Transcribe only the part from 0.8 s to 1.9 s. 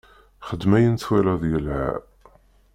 twalaḍ yelha.